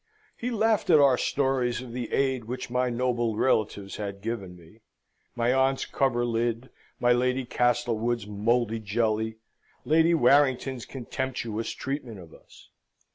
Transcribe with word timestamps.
He 0.35 0.49
laughed 0.49 0.89
at 0.89 0.97
our 0.99 1.15
stories 1.15 1.79
of 1.79 1.91
the 1.93 2.11
aid 2.11 2.45
which 2.45 2.71
my 2.71 2.89
noble 2.89 3.37
relatives 3.37 3.97
had 3.97 4.23
given 4.23 4.57
me 4.57 4.79
my 5.35 5.53
aunt's 5.53 5.85
coverlid, 5.85 6.71
my 6.99 7.11
Lady 7.11 7.45
Castlewood's 7.45 8.25
mouldy 8.25 8.79
jelly, 8.79 9.37
Lady 9.85 10.15
Warrington's 10.15 10.87
contemptuous 10.87 11.69
treatment 11.69 12.17
of 12.17 12.33
us. 12.33 12.71